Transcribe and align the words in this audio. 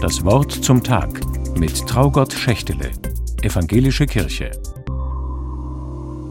Das 0.00 0.22
Wort 0.24 0.52
zum 0.52 0.84
Tag 0.84 1.20
mit 1.56 1.86
Traugott 1.86 2.34
Schächtele, 2.34 2.90
Evangelische 3.40 4.04
Kirche. 4.04 4.50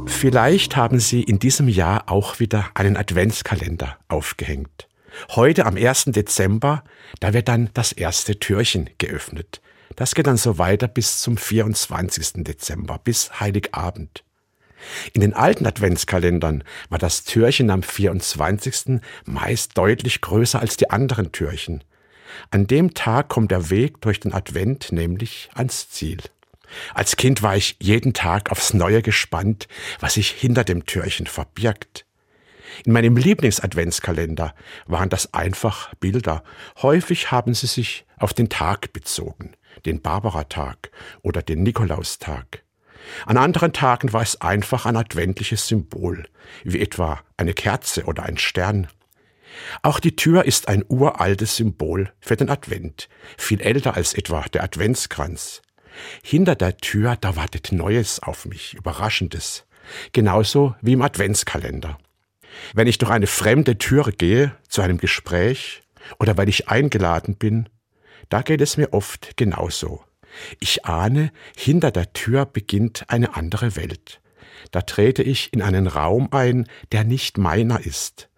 Vielleicht 0.06 0.76
haben 0.76 1.00
Sie 1.00 1.24
in 1.24 1.40
diesem 1.40 1.68
Jahr 1.68 2.04
auch 2.08 2.40
wieder 2.40 2.70
einen 2.76 2.96
Adventskalender 2.96 3.98
aufgehängt. 4.08 4.88
Heute 5.32 5.66
am 5.66 5.78
1. 5.78 6.06
Dezember, 6.06 6.84
da 7.20 7.34
wird 7.34 7.48
dann 7.48 7.72
das 7.74 7.92
erste 7.92 8.40
Türchen 8.40 8.92
geöffnet. 9.00 9.62
Das 9.96 10.14
geht 10.14 10.28
dann 10.28 10.38
so 10.38 10.60
weiter 10.60 10.88
bis 10.88 11.22
zum 11.22 11.36
24. 11.36 12.44
Dezember, 12.44 13.00
bis 13.04 13.40
Heiligabend. 13.40 14.24
In 15.14 15.22
den 15.22 15.34
alten 15.34 15.66
Adventskalendern 15.66 16.64
war 16.90 17.00
das 17.00 17.24
Türchen 17.24 17.72
am 17.72 17.82
24. 17.82 19.02
meist 19.26 19.76
deutlich 19.76 20.22
größer 20.22 20.60
als 20.60 20.78
die 20.78 20.92
anderen 20.92 21.32
Türchen. 21.32 21.84
An 22.52 22.68
dem 22.68 22.94
Tag 22.94 23.30
kommt 23.30 23.52
der 23.52 23.70
Weg 23.70 24.02
durch 24.02 24.20
den 24.20 24.34
Advent 24.34 24.92
nämlich 24.92 25.50
ans 25.54 25.90
Ziel. 25.90 26.20
Als 26.94 27.16
Kind 27.16 27.42
war 27.42 27.56
ich 27.56 27.78
jeden 27.80 28.14
Tag 28.14 28.52
aufs 28.52 28.74
Neue 28.74 29.02
gespannt, 29.02 29.68
was 30.00 30.16
sich 30.16 30.32
hinter 30.32 30.64
dem 30.64 30.86
Türchen 30.86 31.28
verbirgt. 31.28 32.06
In 32.84 32.92
meinem 32.92 33.16
Lieblingsadventskalender 33.16 34.54
waren 34.86 35.10
das 35.10 35.34
einfach 35.34 35.94
Bilder. 35.96 36.44
Häufig 36.82 37.32
haben 37.32 37.54
sie 37.54 37.68
sich 37.68 38.06
auf 38.18 38.34
den 38.34 38.50
Tag 38.50 38.92
bezogen, 38.92 39.54
den 39.86 40.02
Barbaratag 40.02 40.92
oder 41.22 41.42
den 41.42 41.64
Nikolaustag. 41.64 42.64
An 43.26 43.38
anderen 43.38 43.72
Tagen 43.72 44.14
war 44.14 44.24
es 44.24 44.42
einfach 44.42 44.86
ein 44.86 44.98
adventliches 44.98 45.68
Symbol, 45.68 46.28
wie 46.64 46.82
etwa 46.82 47.22
eine 47.38 47.54
Kerze 47.54 48.06
oder 48.06 48.24
ein 48.24 48.38
Stern. 48.38 48.88
Auch 49.82 50.00
die 50.00 50.16
Tür 50.16 50.46
ist 50.46 50.68
ein 50.68 50.84
uraltes 50.88 51.58
Symbol 51.58 52.12
für 52.20 52.36
den 52.36 52.50
Advent, 52.50 53.10
viel 53.38 53.62
älter 53.62 53.96
als 53.96 54.14
etwa 54.14 54.42
der 54.42 54.64
Adventskranz. 54.64 55.62
Hinter 56.24 56.56
der 56.56 56.78
Tür, 56.78 57.18
da 57.20 57.36
wartet 57.36 57.72
Neues 57.72 58.22
auf 58.22 58.46
mich, 58.46 58.74
Überraschendes, 58.74 59.66
genauso 60.12 60.76
wie 60.82 60.94
im 60.94 61.02
Adventskalender. 61.02 61.98
Wenn 62.74 62.88
ich 62.88 62.98
durch 62.98 63.12
eine 63.12 63.28
fremde 63.28 63.78
Türe 63.78 64.12
gehe, 64.12 64.56
zu 64.68 64.82
einem 64.82 64.98
Gespräch 64.98 65.82
oder 66.20 66.38
weil 66.38 66.50
ich 66.50 66.70
eingeladen 66.70 67.36
bin, 67.36 67.70
da 68.30 68.42
geht 68.42 68.62
es 68.62 68.78
mir 68.78 68.94
oft 68.94 69.38
genauso. 69.38 70.04
Ich 70.60 70.86
ahne, 70.86 71.32
hinter 71.56 71.92
der 71.92 72.12
Tür 72.14 72.46
beginnt 72.46 73.06
eine 73.10 73.36
andere 73.36 73.76
Welt. 73.76 74.22
Da 74.72 74.82
trete 74.82 75.24
ich 75.24 75.54
in 75.54 75.62
einen 75.62 75.88
Raum 75.88 76.30
ein, 76.32 76.68
der 76.92 77.04
nicht 77.04 77.38
meiner 77.38 77.86
ist. 77.86 78.30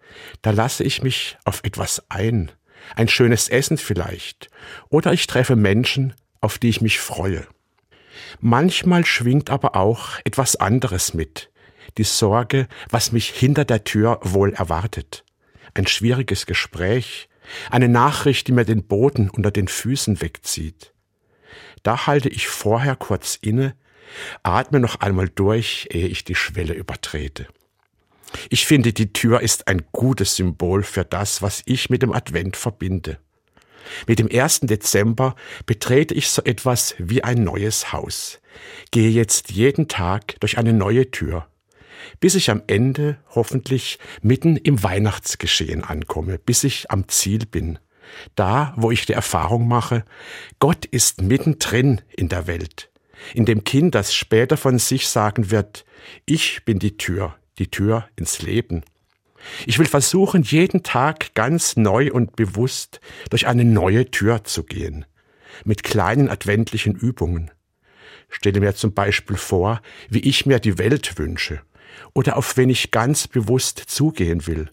Da 0.42 0.50
lasse 0.50 0.84
ich 0.84 1.02
mich 1.02 1.38
auf 1.44 1.60
etwas 1.64 2.02
ein, 2.08 2.52
ein 2.96 3.08
schönes 3.08 3.48
Essen 3.48 3.78
vielleicht, 3.78 4.48
oder 4.88 5.12
ich 5.12 5.26
treffe 5.26 5.56
Menschen, 5.56 6.14
auf 6.40 6.58
die 6.58 6.68
ich 6.68 6.80
mich 6.80 6.98
freue. 7.00 7.46
Manchmal 8.40 9.04
schwingt 9.04 9.50
aber 9.50 9.76
auch 9.76 10.18
etwas 10.24 10.56
anderes 10.56 11.14
mit, 11.14 11.50
die 11.96 12.04
Sorge, 12.04 12.68
was 12.90 13.12
mich 13.12 13.30
hinter 13.30 13.64
der 13.64 13.84
Tür 13.84 14.20
wohl 14.22 14.52
erwartet. 14.52 15.24
Ein 15.74 15.86
schwieriges 15.86 16.46
Gespräch, 16.46 17.28
eine 17.70 17.88
Nachricht, 17.88 18.48
die 18.48 18.52
mir 18.52 18.64
den 18.64 18.86
Boden 18.86 19.30
unter 19.30 19.50
den 19.50 19.68
Füßen 19.68 20.20
wegzieht. 20.20 20.92
Da 21.82 22.06
halte 22.06 22.28
ich 22.28 22.48
vorher 22.48 22.96
kurz 22.96 23.38
inne, 23.40 23.74
atme 24.42 24.80
noch 24.80 25.00
einmal 25.00 25.28
durch, 25.28 25.88
ehe 25.90 26.08
ich 26.08 26.24
die 26.24 26.34
Schwelle 26.34 26.74
übertrete. 26.74 27.46
Ich 28.50 28.66
finde, 28.66 28.92
die 28.92 29.12
Tür 29.12 29.40
ist 29.40 29.68
ein 29.68 29.82
gutes 29.92 30.36
Symbol 30.36 30.82
für 30.82 31.04
das, 31.04 31.42
was 31.42 31.62
ich 31.66 31.90
mit 31.90 32.02
dem 32.02 32.12
Advent 32.12 32.56
verbinde. 32.56 33.18
Mit 34.06 34.18
dem 34.18 34.28
1. 34.30 34.60
Dezember 34.60 35.34
betrete 35.66 36.14
ich 36.14 36.28
so 36.28 36.42
etwas 36.42 36.94
wie 36.98 37.24
ein 37.24 37.42
neues 37.42 37.92
Haus, 37.92 38.40
gehe 38.90 39.10
jetzt 39.10 39.50
jeden 39.50 39.88
Tag 39.88 40.38
durch 40.40 40.58
eine 40.58 40.72
neue 40.72 41.10
Tür, 41.10 41.46
bis 42.20 42.34
ich 42.34 42.50
am 42.50 42.62
Ende 42.66 43.18
hoffentlich 43.34 43.98
mitten 44.22 44.56
im 44.56 44.82
Weihnachtsgeschehen 44.82 45.84
ankomme, 45.84 46.38
bis 46.38 46.64
ich 46.64 46.90
am 46.90 47.08
Ziel 47.08 47.46
bin. 47.46 47.78
Da, 48.34 48.72
wo 48.76 48.90
ich 48.90 49.06
die 49.06 49.12
Erfahrung 49.12 49.68
mache, 49.68 50.04
Gott 50.58 50.86
ist 50.86 51.20
mittendrin 51.20 52.00
in 52.16 52.28
der 52.28 52.46
Welt, 52.46 52.90
in 53.34 53.44
dem 53.44 53.64
Kind, 53.64 53.94
das 53.94 54.14
später 54.14 54.56
von 54.56 54.78
sich 54.78 55.08
sagen 55.08 55.50
wird, 55.50 55.84
ich 56.24 56.64
bin 56.64 56.78
die 56.78 56.96
Tür, 56.96 57.36
die 57.58 57.70
Tür 57.70 58.08
ins 58.16 58.42
Leben. 58.42 58.82
Ich 59.66 59.78
will 59.78 59.86
versuchen, 59.86 60.42
jeden 60.42 60.82
Tag 60.82 61.34
ganz 61.34 61.76
neu 61.76 62.10
und 62.12 62.36
bewusst 62.36 63.00
durch 63.30 63.46
eine 63.46 63.64
neue 63.64 64.10
Tür 64.10 64.44
zu 64.44 64.64
gehen, 64.64 65.04
mit 65.64 65.82
kleinen 65.82 66.28
adventlichen 66.28 66.94
Übungen. 66.94 67.50
Stelle 68.28 68.60
mir 68.60 68.74
zum 68.74 68.92
Beispiel 68.92 69.36
vor, 69.36 69.80
wie 70.08 70.20
ich 70.20 70.44
mir 70.44 70.58
die 70.58 70.78
Welt 70.78 71.18
wünsche 71.18 71.62
oder 72.14 72.36
auf 72.36 72.56
wen 72.56 72.68
ich 72.68 72.90
ganz 72.90 73.28
bewusst 73.28 73.78
zugehen 73.86 74.46
will. 74.46 74.70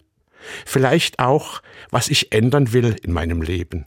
Vielleicht 0.64 1.18
auch, 1.18 1.62
was 1.90 2.08
ich 2.08 2.32
ändern 2.32 2.72
will 2.72 2.96
in 3.02 3.12
meinem 3.12 3.42
Leben. 3.42 3.86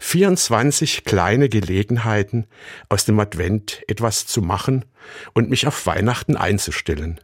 24 0.00 1.04
kleine 1.04 1.48
Gelegenheiten 1.48 2.46
aus 2.88 3.04
dem 3.04 3.18
Advent 3.18 3.82
etwas 3.88 4.26
zu 4.26 4.40
machen 4.40 4.84
und 5.32 5.50
mich 5.50 5.66
auf 5.66 5.86
Weihnachten 5.86 6.36
einzustellen. 6.36 7.20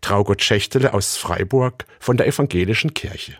Traugott 0.00 0.42
Schächtele 0.42 0.94
aus 0.94 1.16
Freiburg 1.16 1.84
von 1.98 2.16
der 2.16 2.26
Evangelischen 2.26 2.94
Kirche. 2.94 3.36